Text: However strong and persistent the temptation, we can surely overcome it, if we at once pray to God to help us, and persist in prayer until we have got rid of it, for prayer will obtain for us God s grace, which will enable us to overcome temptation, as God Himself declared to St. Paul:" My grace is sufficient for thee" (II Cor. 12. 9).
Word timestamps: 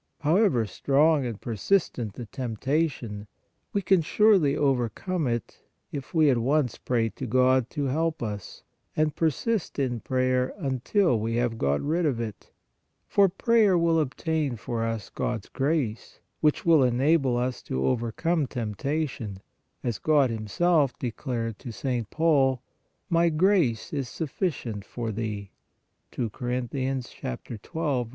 However 0.21 0.65
strong 0.65 1.27
and 1.27 1.39
persistent 1.39 2.13
the 2.13 2.25
temptation, 2.25 3.27
we 3.71 3.83
can 3.83 4.01
surely 4.01 4.57
overcome 4.57 5.27
it, 5.27 5.59
if 5.91 6.11
we 6.11 6.31
at 6.31 6.39
once 6.39 6.79
pray 6.79 7.09
to 7.09 7.27
God 7.27 7.69
to 7.69 7.83
help 7.83 8.23
us, 8.23 8.63
and 8.97 9.15
persist 9.15 9.77
in 9.77 9.99
prayer 9.99 10.55
until 10.57 11.19
we 11.19 11.35
have 11.35 11.59
got 11.59 11.81
rid 11.81 12.07
of 12.07 12.19
it, 12.19 12.49
for 13.07 13.29
prayer 13.29 13.77
will 13.77 13.99
obtain 13.99 14.55
for 14.55 14.83
us 14.83 15.11
God 15.11 15.45
s 15.45 15.49
grace, 15.49 16.19
which 16.39 16.65
will 16.65 16.83
enable 16.83 17.37
us 17.37 17.61
to 17.61 17.85
overcome 17.85 18.47
temptation, 18.47 19.39
as 19.83 19.99
God 19.99 20.31
Himself 20.31 20.97
declared 20.97 21.59
to 21.59 21.71
St. 21.71 22.09
Paul:" 22.09 22.63
My 23.11 23.29
grace 23.29 23.93
is 23.93 24.09
sufficient 24.09 24.83
for 24.83 25.11
thee" 25.11 25.51
(II 26.17 26.31
Cor. 26.31 26.49
12. 26.59 28.07
9). 28.07 28.09